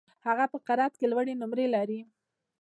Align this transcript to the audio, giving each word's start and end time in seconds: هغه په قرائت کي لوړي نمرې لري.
هغه 0.27 0.45
په 0.51 0.57
قرائت 0.67 0.93
کي 0.99 1.05
لوړي 1.11 1.33
نمرې 1.41 1.67
لري. 1.75 1.99